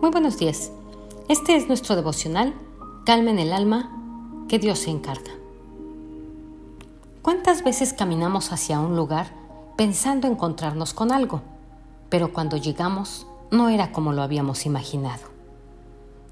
Muy 0.00 0.10
buenos 0.10 0.38
días. 0.38 0.72
Este 1.28 1.56
es 1.56 1.68
nuestro 1.68 1.94
devocional, 1.94 2.54
Calma 3.04 3.32
en 3.32 3.38
el 3.38 3.52
alma, 3.52 4.46
que 4.48 4.58
Dios 4.58 4.78
se 4.78 4.90
encarga. 4.90 5.30
¿Cuántas 7.20 7.62
veces 7.62 7.92
caminamos 7.92 8.50
hacia 8.50 8.80
un 8.80 8.96
lugar 8.96 9.30
pensando 9.76 10.26
encontrarnos 10.26 10.94
con 10.94 11.12
algo, 11.12 11.42
pero 12.08 12.32
cuando 12.32 12.56
llegamos 12.56 13.26
no 13.50 13.68
era 13.68 13.92
como 13.92 14.14
lo 14.14 14.22
habíamos 14.22 14.64
imaginado? 14.64 15.24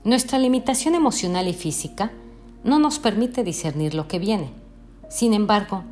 Nuestra 0.02 0.38
limitación 0.38 0.94
emocional 0.94 1.46
y 1.46 1.52
física 1.52 2.10
no 2.64 2.78
nos 2.78 2.98
permite 2.98 3.44
discernir 3.44 3.92
lo 3.92 4.08
que 4.08 4.18
viene. 4.18 4.50
Sin 5.10 5.34
embargo, 5.34 5.82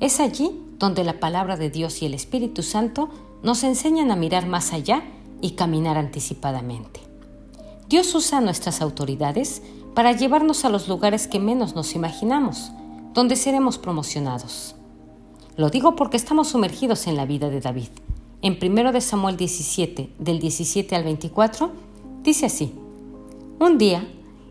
es 0.00 0.20
allí 0.20 0.58
donde 0.78 1.04
la 1.04 1.20
palabra 1.20 1.58
de 1.58 1.68
Dios 1.68 2.00
y 2.00 2.06
el 2.06 2.14
Espíritu 2.14 2.62
Santo 2.62 3.10
nos 3.42 3.62
enseñan 3.62 4.10
a 4.10 4.16
mirar 4.16 4.46
más 4.46 4.72
allá 4.72 5.02
y 5.42 5.50
caminar 5.50 5.98
anticipadamente. 5.98 7.05
Dios 7.88 8.12
usa 8.16 8.40
nuestras 8.40 8.82
autoridades 8.82 9.62
para 9.94 10.10
llevarnos 10.10 10.64
a 10.64 10.70
los 10.70 10.88
lugares 10.88 11.28
que 11.28 11.38
menos 11.38 11.76
nos 11.76 11.94
imaginamos, 11.94 12.72
donde 13.14 13.36
seremos 13.36 13.78
promocionados. 13.78 14.74
Lo 15.56 15.70
digo 15.70 15.94
porque 15.94 16.16
estamos 16.16 16.48
sumergidos 16.48 17.06
en 17.06 17.16
la 17.16 17.26
vida 17.26 17.48
de 17.48 17.60
David. 17.60 17.88
En 18.42 18.58
1 18.60 19.00
Samuel 19.00 19.36
17, 19.36 20.10
del 20.18 20.40
17 20.40 20.96
al 20.96 21.04
24, 21.04 21.70
dice 22.24 22.46
así, 22.46 22.74
Un 23.60 23.78
día, 23.78 24.06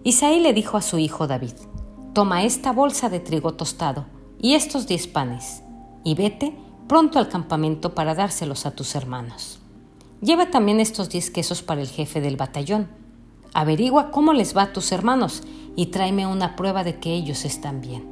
Isaí 0.05 0.39
le 0.39 0.53
dijo 0.53 0.77
a 0.77 0.81
su 0.81 0.97
hijo 0.97 1.27
David, 1.27 1.53
Toma 2.13 2.45
esta 2.45 2.71
bolsa 2.71 3.09
de 3.09 3.19
trigo 3.19 3.53
tostado 3.53 4.05
y 4.41 4.55
estos 4.55 4.87
diez 4.87 5.07
panes, 5.07 5.61
y 6.05 6.15
vete 6.15 6.55
pronto 6.87 7.19
al 7.19 7.27
campamento 7.27 7.93
para 7.95 8.15
dárselos 8.15 8.65
a 8.65 8.71
tus 8.71 8.95
hermanos. 8.95 9.59
Lleva 10.21 10.49
también 10.49 10.79
estos 10.79 11.09
diez 11.09 11.29
quesos 11.29 11.61
para 11.61 11.81
el 11.81 11.89
jefe 11.89 12.21
del 12.21 12.37
batallón 12.37 12.87
Averigua 13.55 14.11
cómo 14.11 14.33
les 14.33 14.55
va 14.55 14.63
a 14.63 14.73
tus 14.73 14.91
hermanos 14.91 15.41
y 15.77 15.85
tráeme 15.85 16.27
una 16.27 16.57
prueba 16.57 16.83
de 16.83 16.99
que 16.99 17.13
ellos 17.13 17.45
están 17.45 17.79
bien. 17.79 18.03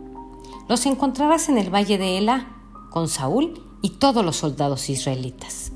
Los 0.70 0.86
encontrarás 0.86 1.50
en 1.50 1.58
el 1.58 1.70
valle 1.70 1.98
de 1.98 2.18
Elá 2.18 2.48
con 2.90 3.10
Saúl 3.10 3.62
y 3.82 3.90
todos 3.90 4.24
los 4.24 4.38
soldados 4.38 4.90
israelitas, 4.90 5.74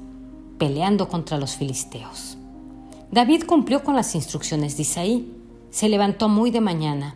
peleando 0.57 1.09
contra 1.09 1.37
los 1.37 1.57
filisteos. 1.57 2.37
David 3.11 3.43
cumplió 3.45 3.83
con 3.83 3.97
las 3.97 4.15
instrucciones 4.15 4.77
de 4.77 4.83
Isaí, 4.83 5.35
se 5.69 5.89
levantó 5.89 6.29
muy 6.29 6.49
de 6.49 6.61
mañana 6.61 7.15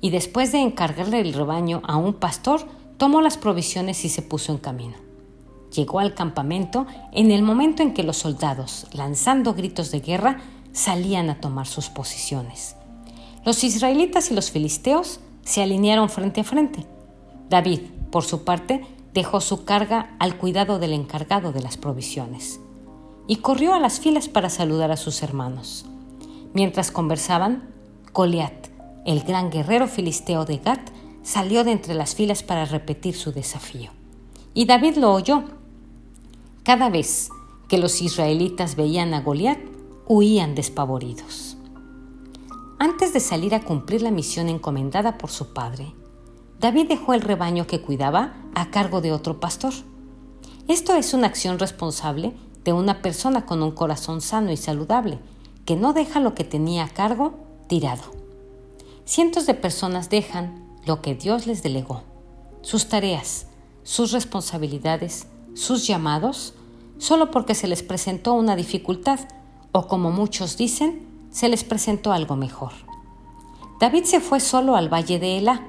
y 0.00 0.10
después 0.10 0.50
de 0.50 0.62
encargarle 0.62 1.20
el 1.20 1.34
rebaño 1.34 1.82
a 1.86 1.96
un 1.96 2.14
pastor, 2.14 2.62
tomó 2.96 3.20
las 3.20 3.36
provisiones 3.38 4.04
y 4.04 4.08
se 4.08 4.22
puso 4.22 4.50
en 4.50 4.58
camino. 4.58 4.94
Llegó 5.72 6.00
al 6.00 6.14
campamento 6.14 6.86
en 7.12 7.30
el 7.30 7.42
momento 7.42 7.84
en 7.84 7.94
que 7.94 8.02
los 8.02 8.16
soldados, 8.16 8.88
lanzando 8.92 9.54
gritos 9.54 9.92
de 9.92 10.00
guerra, 10.00 10.40
salían 10.76 11.30
a 11.30 11.40
tomar 11.40 11.66
sus 11.66 11.88
posiciones. 11.88 12.76
Los 13.46 13.64
israelitas 13.64 14.30
y 14.30 14.34
los 14.34 14.50
filisteos 14.50 15.20
se 15.42 15.62
alinearon 15.62 16.10
frente 16.10 16.42
a 16.42 16.44
frente. 16.44 16.84
David, 17.48 17.80
por 18.12 18.24
su 18.24 18.44
parte, 18.44 18.84
dejó 19.14 19.40
su 19.40 19.64
carga 19.64 20.14
al 20.18 20.36
cuidado 20.36 20.78
del 20.78 20.92
encargado 20.92 21.52
de 21.52 21.62
las 21.62 21.78
provisiones 21.78 22.60
y 23.26 23.36
corrió 23.36 23.72
a 23.72 23.80
las 23.80 24.00
filas 24.00 24.28
para 24.28 24.50
saludar 24.50 24.90
a 24.90 24.98
sus 24.98 25.22
hermanos. 25.22 25.86
Mientras 26.52 26.90
conversaban, 26.90 27.70
Goliat, 28.12 28.68
el 29.06 29.22
gran 29.22 29.50
guerrero 29.50 29.88
filisteo 29.88 30.44
de 30.44 30.58
Gat, 30.58 30.90
salió 31.22 31.64
de 31.64 31.72
entre 31.72 31.94
las 31.94 32.14
filas 32.14 32.42
para 32.42 32.66
repetir 32.66 33.16
su 33.16 33.32
desafío. 33.32 33.90
Y 34.52 34.66
David 34.66 34.96
lo 34.96 35.14
oyó. 35.14 35.44
Cada 36.64 36.90
vez 36.90 37.30
que 37.68 37.78
los 37.78 38.02
israelitas 38.02 38.76
veían 38.76 39.14
a 39.14 39.22
Goliat, 39.22 39.75
huían 40.08 40.54
despavoridos. 40.54 41.56
Antes 42.78 43.12
de 43.12 43.20
salir 43.20 43.54
a 43.54 43.62
cumplir 43.62 44.02
la 44.02 44.10
misión 44.10 44.48
encomendada 44.48 45.18
por 45.18 45.30
su 45.30 45.52
padre, 45.52 45.94
David 46.60 46.88
dejó 46.88 47.12
el 47.12 47.22
rebaño 47.22 47.66
que 47.66 47.80
cuidaba 47.80 48.34
a 48.54 48.70
cargo 48.70 49.00
de 49.00 49.12
otro 49.12 49.40
pastor. 49.40 49.72
Esto 50.68 50.94
es 50.94 51.12
una 51.12 51.26
acción 51.26 51.58
responsable 51.58 52.34
de 52.64 52.72
una 52.72 53.02
persona 53.02 53.46
con 53.46 53.62
un 53.62 53.72
corazón 53.72 54.20
sano 54.20 54.52
y 54.52 54.56
saludable, 54.56 55.18
que 55.64 55.76
no 55.76 55.92
deja 55.92 56.20
lo 56.20 56.34
que 56.34 56.44
tenía 56.44 56.84
a 56.84 56.88
cargo 56.88 57.34
tirado. 57.68 58.02
Cientos 59.04 59.46
de 59.46 59.54
personas 59.54 60.08
dejan 60.08 60.64
lo 60.84 61.02
que 61.02 61.14
Dios 61.14 61.46
les 61.46 61.62
delegó, 61.62 62.02
sus 62.62 62.88
tareas, 62.88 63.46
sus 63.82 64.12
responsabilidades, 64.12 65.26
sus 65.54 65.86
llamados, 65.86 66.54
solo 66.98 67.30
porque 67.30 67.54
se 67.54 67.66
les 67.66 67.82
presentó 67.82 68.34
una 68.34 68.56
dificultad 68.56 69.20
o 69.76 69.88
como 69.88 70.10
muchos 70.10 70.56
dicen, 70.56 71.06
se 71.30 71.50
les 71.50 71.62
presentó 71.62 72.12
algo 72.12 72.34
mejor. 72.34 72.72
David 73.78 74.04
se 74.04 74.20
fue 74.20 74.40
solo 74.40 74.74
al 74.74 74.88
valle 74.88 75.18
de 75.18 75.36
Elá. 75.36 75.66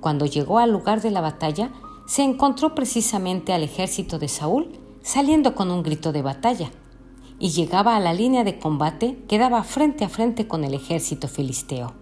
Cuando 0.00 0.26
llegó 0.26 0.58
al 0.58 0.70
lugar 0.70 1.00
de 1.00 1.10
la 1.10 1.22
batalla, 1.22 1.72
se 2.06 2.22
encontró 2.22 2.74
precisamente 2.74 3.54
al 3.54 3.62
ejército 3.62 4.18
de 4.18 4.28
Saúl 4.28 4.78
saliendo 5.02 5.54
con 5.54 5.70
un 5.70 5.82
grito 5.82 6.12
de 6.12 6.20
batalla, 6.20 6.70
y 7.38 7.48
llegaba 7.48 7.96
a 7.96 8.00
la 8.00 8.12
línea 8.12 8.44
de 8.44 8.58
combate 8.58 9.24
que 9.26 9.38
daba 9.38 9.62
frente 9.62 10.04
a 10.04 10.10
frente 10.10 10.46
con 10.46 10.62
el 10.62 10.74
ejército 10.74 11.26
filisteo. 11.26 11.94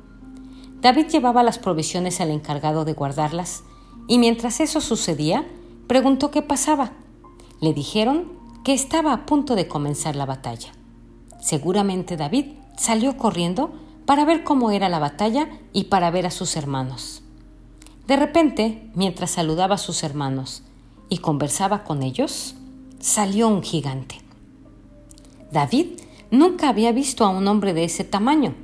David 0.81 1.07
llevaba 1.07 1.45
las 1.45 1.61
provisiones 1.61 2.21
al 2.21 2.33
encargado 2.33 2.85
de 2.85 2.95
guardarlas, 2.95 3.63
y 4.09 4.19
mientras 4.19 4.59
eso 4.59 4.81
sucedía, 4.81 5.47
preguntó 5.87 6.33
qué 6.33 6.43
pasaba. 6.43 6.95
Le 7.61 7.73
dijeron 7.73 8.33
que 8.65 8.75
estaba 8.75 9.13
a 9.13 9.25
punto 9.25 9.55
de 9.55 9.69
comenzar 9.69 10.17
la 10.17 10.27
batalla. 10.27 10.73
Seguramente 11.45 12.17
David 12.17 12.53
salió 12.75 13.19
corriendo 13.19 13.71
para 14.07 14.25
ver 14.25 14.45
cómo 14.45 14.71
era 14.71 14.89
la 14.89 14.99
batalla 14.99 15.51
y 15.75 15.85
para 15.85 16.11
ver 16.11 16.25
a 16.25 16.31
sus 16.31 16.57
hermanos. 16.57 17.21
De 18.07 18.17
repente, 18.17 18.89
mientras 18.95 19.33
saludaba 19.33 19.75
a 19.75 19.79
sus 19.79 20.05
hermanos 20.05 20.63
y 21.11 21.19
conversaba 21.19 21.85
con 21.85 22.03
ellos, 22.03 22.55
salió 22.99 23.49
un 23.49 23.63
gigante. 23.63 24.23
David 25.53 26.01
nunca 26.31 26.71
había 26.71 26.93
visto 26.93 27.27
a 27.27 27.29
un 27.29 27.47
hombre 27.47 27.75
de 27.75 27.85
ese 27.85 28.05
tamaño. 28.05 28.55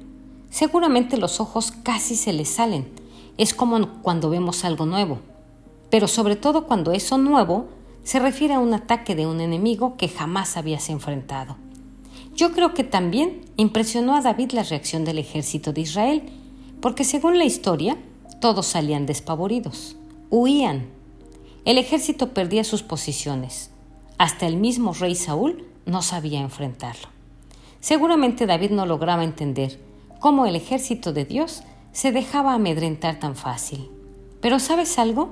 Seguramente 0.49 1.19
los 1.19 1.39
ojos 1.39 1.73
casi 1.83 2.17
se 2.17 2.33
le 2.33 2.47
salen. 2.47 2.89
Es 3.37 3.53
como 3.53 4.01
cuando 4.01 4.31
vemos 4.31 4.65
algo 4.65 4.87
nuevo. 4.87 5.19
Pero 5.91 6.09
sobre 6.09 6.35
todo 6.35 6.67
cuando 6.67 6.93
eso 6.93 7.19
nuevo 7.19 7.69
se 8.05 8.21
refiere 8.21 8.55
a 8.55 8.59
un 8.59 8.73
ataque 8.73 9.15
de 9.15 9.27
un 9.27 9.43
enemigo 9.43 9.99
que 9.99 10.09
jamás 10.09 10.57
habías 10.57 10.89
enfrentado. 10.89 11.59
Yo 12.35 12.53
creo 12.53 12.75
que 12.75 12.85
también 12.85 13.43
impresionó 13.57 14.15
a 14.15 14.23
David 14.23 14.53
la 14.53 14.63
reacción 14.63 15.05
del 15.05 15.19
ejército 15.19 15.73
de 15.73 15.83
Israel, 15.83 16.23
porque 16.81 17.05
según 17.05 17.39
la 17.39 17.45
historia, 17.45 17.99
todos 18.41 18.67
salían 18.67 19.07
despavoridos, 19.07 19.97
huían. 20.31 20.87
El 21.65 21.77
ejército 21.77 22.33
perdía 22.33 22.65
sus 22.65 22.83
posiciones. 22.83 23.71
Hasta 24.17 24.47
el 24.47 24.57
mismo 24.57 24.93
rey 24.95 25.15
Saúl 25.15 25.67
no 25.85 26.03
sabía 26.03 26.41
enfrentarlo. 26.41 27.09
Seguramente 27.81 28.47
David 28.47 28.71
no 28.71 28.87
lograba 28.87 29.25
entender 29.25 29.79
cómo 30.21 30.47
el 30.47 30.57
ejército 30.57 31.13
de 31.13 31.25
Dios 31.25 31.63
se 31.93 32.13
dejaba 32.13 32.55
amedrentar 32.55 33.19
tan 33.19 33.37
fácil. 33.37 33.91
Pero 34.41 34.59
¿sabes 34.59 34.99
algo? 34.99 35.31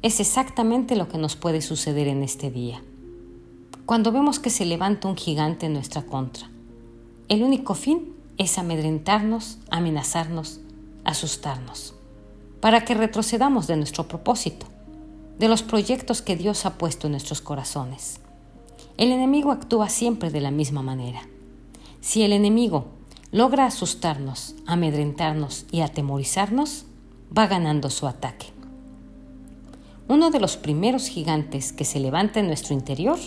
Es 0.00 0.18
exactamente 0.18 0.96
lo 0.96 1.08
que 1.08 1.18
nos 1.18 1.36
puede 1.36 1.60
suceder 1.60 2.08
en 2.08 2.22
este 2.22 2.50
día 2.50 2.82
cuando 3.86 4.12
vemos 4.12 4.38
que 4.38 4.50
se 4.50 4.64
levanta 4.64 5.08
un 5.08 5.16
gigante 5.16 5.66
en 5.66 5.72
nuestra 5.72 6.02
contra. 6.02 6.48
El 7.28 7.42
único 7.42 7.74
fin 7.74 8.14
es 8.38 8.58
amedrentarnos, 8.58 9.58
amenazarnos, 9.70 10.60
asustarnos, 11.04 11.94
para 12.60 12.84
que 12.84 12.94
retrocedamos 12.94 13.66
de 13.66 13.76
nuestro 13.76 14.06
propósito, 14.06 14.66
de 15.38 15.48
los 15.48 15.62
proyectos 15.62 16.22
que 16.22 16.36
Dios 16.36 16.64
ha 16.66 16.78
puesto 16.78 17.06
en 17.06 17.12
nuestros 17.12 17.40
corazones. 17.40 18.20
El 18.96 19.10
enemigo 19.10 19.50
actúa 19.50 19.88
siempre 19.88 20.30
de 20.30 20.40
la 20.40 20.50
misma 20.50 20.82
manera. 20.82 21.26
Si 22.00 22.22
el 22.22 22.32
enemigo 22.32 22.86
logra 23.32 23.66
asustarnos, 23.66 24.54
amedrentarnos 24.66 25.66
y 25.72 25.80
atemorizarnos, 25.80 26.84
va 27.36 27.46
ganando 27.46 27.90
su 27.90 28.06
ataque. 28.06 28.46
Uno 30.08 30.30
de 30.30 30.40
los 30.40 30.56
primeros 30.56 31.08
gigantes 31.08 31.72
que 31.72 31.84
se 31.84 31.98
levanta 31.98 32.40
en 32.40 32.46
nuestro 32.46 32.74
interior 32.74 33.18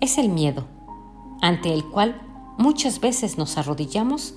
es 0.00 0.18
el 0.18 0.28
miedo, 0.28 0.64
ante 1.40 1.72
el 1.72 1.84
cual 1.84 2.20
muchas 2.58 3.00
veces 3.00 3.38
nos 3.38 3.58
arrodillamos 3.58 4.34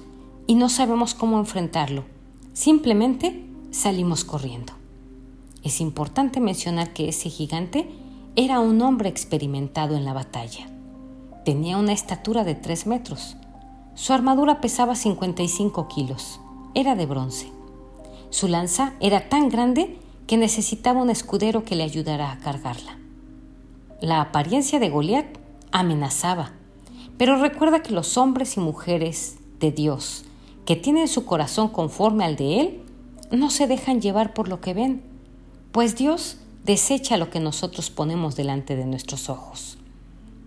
y 0.47 0.55
no 0.55 0.69
sabemos 0.69 1.13
cómo 1.13 1.39
enfrentarlo. 1.39 2.05
Simplemente 2.53 3.45
salimos 3.71 4.23
corriendo. 4.23 4.73
Es 5.63 5.81
importante 5.81 6.39
mencionar 6.39 6.93
que 6.93 7.09
ese 7.09 7.29
gigante 7.29 7.89
era 8.35 8.59
un 8.59 8.81
hombre 8.81 9.09
experimentado 9.09 9.95
en 9.95 10.05
la 10.05 10.13
batalla. 10.13 10.67
Tenía 11.43 11.77
una 11.77 11.93
estatura 11.93 12.43
de 12.43 12.55
3 12.55 12.87
metros. 12.87 13.35
Su 13.95 14.13
armadura 14.13 14.61
pesaba 14.61 14.95
55 14.95 15.87
kilos. 15.87 16.39
Era 16.73 16.95
de 16.95 17.05
bronce. 17.05 17.51
Su 18.29 18.47
lanza 18.47 18.93
era 18.99 19.29
tan 19.29 19.49
grande 19.49 19.97
que 20.27 20.37
necesitaba 20.37 21.01
un 21.01 21.09
escudero 21.09 21.63
que 21.63 21.75
le 21.75 21.83
ayudara 21.83 22.31
a 22.31 22.37
cargarla. 22.37 22.97
La 24.01 24.21
apariencia 24.21 24.79
de 24.79 24.89
Goliat 24.89 25.25
amenazaba. 25.79 26.51
Pero 27.17 27.37
recuerda 27.37 27.81
que 27.81 27.93
los 27.93 28.17
hombres 28.17 28.57
y 28.57 28.59
mujeres 28.59 29.37
de 29.59 29.71
Dios, 29.71 30.25
que 30.65 30.75
tienen 30.75 31.07
su 31.07 31.25
corazón 31.25 31.69
conforme 31.69 32.25
al 32.25 32.35
de 32.35 32.61
Él, 32.61 32.81
no 33.31 33.49
se 33.49 33.67
dejan 33.67 34.01
llevar 34.01 34.33
por 34.33 34.47
lo 34.47 34.61
que 34.61 34.73
ven, 34.73 35.01
pues 35.71 35.95
Dios 35.95 36.37
desecha 36.63 37.17
lo 37.17 37.29
que 37.29 37.39
nosotros 37.39 37.89
ponemos 37.89 38.35
delante 38.35 38.75
de 38.75 38.85
nuestros 38.85 39.29
ojos. 39.29 39.77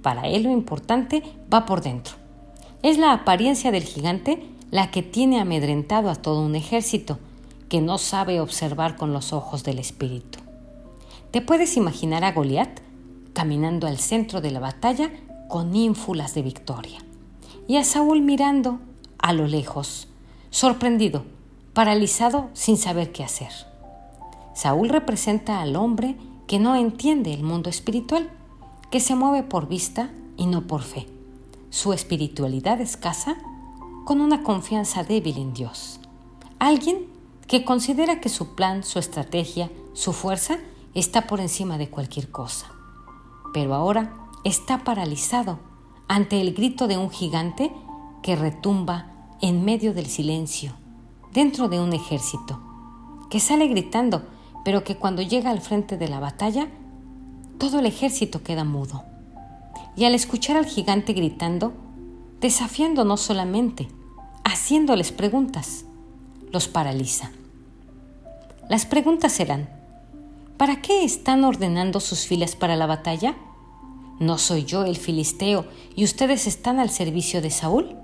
Para 0.02 0.28
Él 0.28 0.44
lo 0.44 0.50
importante 0.50 1.22
va 1.52 1.66
por 1.66 1.82
dentro. 1.82 2.14
Es 2.82 2.98
la 2.98 3.12
apariencia 3.12 3.70
del 3.70 3.82
gigante 3.82 4.42
la 4.70 4.90
que 4.90 5.02
tiene 5.02 5.40
amedrentado 5.40 6.10
a 6.10 6.14
todo 6.14 6.42
un 6.42 6.54
ejército 6.54 7.18
que 7.68 7.80
no 7.80 7.98
sabe 7.98 8.40
observar 8.40 8.96
con 8.96 9.12
los 9.12 9.32
ojos 9.32 9.64
del 9.64 9.78
espíritu. 9.78 10.38
¿Te 11.30 11.40
puedes 11.40 11.76
imaginar 11.76 12.24
a 12.24 12.32
Goliat 12.32 12.80
caminando 13.32 13.86
al 13.86 13.98
centro 13.98 14.40
de 14.40 14.50
la 14.50 14.60
batalla 14.60 15.10
con 15.48 15.74
ínfulas 15.74 16.34
de 16.34 16.42
victoria? 16.42 16.98
Y 17.68 17.76
a 17.76 17.84
Saúl 17.84 18.22
mirando 18.22 18.80
a 19.18 19.32
lo 19.32 19.46
lejos, 19.46 20.08
sorprendido, 20.50 21.24
paralizado 21.72 22.50
sin 22.52 22.76
saber 22.76 23.12
qué 23.12 23.22
hacer. 23.22 23.52
Saúl 24.54 24.88
representa 24.88 25.60
al 25.60 25.76
hombre 25.76 26.16
que 26.46 26.58
no 26.58 26.74
entiende 26.74 27.32
el 27.32 27.42
mundo 27.42 27.70
espiritual, 27.70 28.28
que 28.90 29.00
se 29.00 29.14
mueve 29.14 29.42
por 29.42 29.68
vista 29.68 30.10
y 30.36 30.46
no 30.46 30.66
por 30.66 30.82
fe. 30.82 31.06
Su 31.70 31.92
espiritualidad 31.92 32.80
escasa 32.80 33.36
con 34.04 34.20
una 34.20 34.42
confianza 34.42 35.04
débil 35.04 35.38
en 35.38 35.54
Dios. 35.54 36.00
Alguien 36.58 37.06
que 37.46 37.64
considera 37.64 38.20
que 38.20 38.28
su 38.28 38.54
plan, 38.54 38.82
su 38.82 38.98
estrategia, 38.98 39.70
su 39.92 40.12
fuerza 40.12 40.58
está 40.94 41.26
por 41.26 41.40
encima 41.40 41.78
de 41.78 41.88
cualquier 41.88 42.30
cosa. 42.30 42.66
Pero 43.52 43.74
ahora 43.74 44.14
está 44.44 44.84
paralizado 44.84 45.58
ante 46.08 46.40
el 46.40 46.54
grito 46.54 46.86
de 46.88 46.96
un 46.96 47.10
gigante 47.10 47.72
que 48.22 48.36
retumba 48.36 49.06
en 49.40 49.64
medio 49.64 49.94
del 49.94 50.06
silencio, 50.06 50.72
dentro 51.32 51.68
de 51.68 51.80
un 51.80 51.92
ejército, 51.92 52.60
que 53.30 53.40
sale 53.40 53.68
gritando, 53.68 54.26
pero 54.64 54.84
que 54.84 54.96
cuando 54.96 55.22
llega 55.22 55.50
al 55.50 55.60
frente 55.60 55.96
de 55.96 56.08
la 56.08 56.20
batalla, 56.20 56.68
todo 57.58 57.78
el 57.78 57.86
ejército 57.86 58.42
queda 58.42 58.64
mudo. 58.64 59.04
Y 59.96 60.04
al 60.04 60.14
escuchar 60.14 60.56
al 60.56 60.66
gigante 60.66 61.12
gritando, 61.12 61.72
desafiando 62.40 63.04
no 63.04 63.16
solamente, 63.16 63.88
haciéndoles 64.44 65.12
preguntas, 65.12 65.84
los 66.52 66.68
paraliza. 66.68 67.30
Las 68.68 68.86
preguntas 68.86 69.32
serán, 69.32 69.68
¿para 70.60 70.82
qué 70.82 71.04
están 71.04 71.42
ordenando 71.44 72.00
sus 72.00 72.26
filas 72.26 72.54
para 72.54 72.76
la 72.76 72.84
batalla? 72.84 73.34
¿No 74.18 74.36
soy 74.36 74.66
yo 74.66 74.84
el 74.84 74.98
filisteo 74.98 75.64
y 75.96 76.04
ustedes 76.04 76.46
están 76.46 76.78
al 76.78 76.90
servicio 76.90 77.40
de 77.40 77.50
Saúl? 77.50 77.96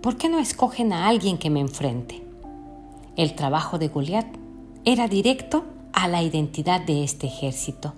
¿Por 0.00 0.16
qué 0.16 0.28
no 0.28 0.38
escogen 0.38 0.92
a 0.92 1.08
alguien 1.08 1.38
que 1.38 1.50
me 1.50 1.58
enfrente? 1.58 2.24
El 3.16 3.34
trabajo 3.34 3.80
de 3.80 3.88
Goliat 3.88 4.28
era 4.84 5.08
directo 5.08 5.64
a 5.92 6.06
la 6.06 6.22
identidad 6.22 6.80
de 6.82 7.02
este 7.02 7.26
ejército. 7.26 7.94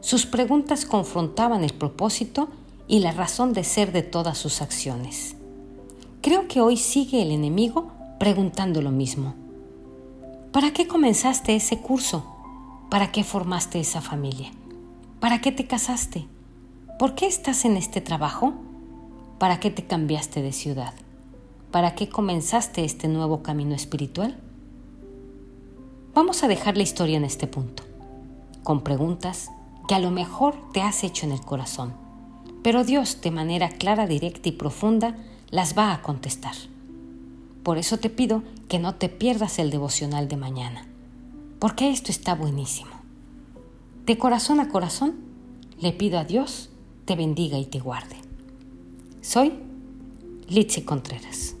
Sus 0.00 0.26
preguntas 0.26 0.84
confrontaban 0.84 1.62
el 1.62 1.72
propósito 1.72 2.48
y 2.88 2.98
la 2.98 3.12
razón 3.12 3.52
de 3.52 3.62
ser 3.62 3.92
de 3.92 4.02
todas 4.02 4.38
sus 4.38 4.60
acciones. 4.60 5.36
Creo 6.20 6.48
que 6.48 6.60
hoy 6.60 6.76
sigue 6.76 7.22
el 7.22 7.30
enemigo 7.30 7.92
preguntando 8.18 8.82
lo 8.82 8.90
mismo. 8.90 9.36
¿Para 10.50 10.72
qué 10.72 10.88
comenzaste 10.88 11.54
ese 11.54 11.78
curso? 11.78 12.39
¿Para 12.90 13.12
qué 13.12 13.22
formaste 13.22 13.78
esa 13.78 14.00
familia? 14.00 14.50
¿Para 15.20 15.40
qué 15.40 15.52
te 15.52 15.68
casaste? 15.68 16.26
¿Por 16.98 17.14
qué 17.14 17.28
estás 17.28 17.64
en 17.64 17.76
este 17.76 18.00
trabajo? 18.00 18.52
¿Para 19.38 19.60
qué 19.60 19.70
te 19.70 19.84
cambiaste 19.84 20.42
de 20.42 20.50
ciudad? 20.50 20.92
¿Para 21.70 21.94
qué 21.94 22.08
comenzaste 22.08 22.84
este 22.84 23.06
nuevo 23.06 23.44
camino 23.44 23.76
espiritual? 23.76 24.40
Vamos 26.14 26.42
a 26.42 26.48
dejar 26.48 26.76
la 26.76 26.82
historia 26.82 27.16
en 27.16 27.24
este 27.24 27.46
punto, 27.46 27.84
con 28.64 28.82
preguntas 28.82 29.52
que 29.86 29.94
a 29.94 30.00
lo 30.00 30.10
mejor 30.10 30.56
te 30.72 30.82
has 30.82 31.04
hecho 31.04 31.26
en 31.26 31.30
el 31.30 31.42
corazón, 31.42 31.94
pero 32.64 32.82
Dios 32.82 33.20
de 33.20 33.30
manera 33.30 33.68
clara, 33.68 34.08
directa 34.08 34.48
y 34.48 34.52
profunda 34.52 35.16
las 35.50 35.78
va 35.78 35.94
a 35.94 36.02
contestar. 36.02 36.56
Por 37.62 37.78
eso 37.78 37.98
te 37.98 38.10
pido 38.10 38.42
que 38.68 38.80
no 38.80 38.96
te 38.96 39.08
pierdas 39.08 39.60
el 39.60 39.70
devocional 39.70 40.26
de 40.26 40.36
mañana, 40.36 40.89
porque 41.60 41.90
esto 41.90 42.10
está 42.10 42.34
buenísimo. 42.34 42.90
De 44.04 44.18
corazón 44.18 44.58
a 44.58 44.68
corazón, 44.68 45.14
le 45.78 45.92
pido 45.92 46.18
a 46.18 46.24
Dios 46.24 46.70
te 47.10 47.16
bendiga 47.16 47.58
y 47.58 47.64
te 47.64 47.80
guarde. 47.80 48.14
Soy 49.20 49.52
Litsi 50.48 50.82
Contreras. 50.82 51.56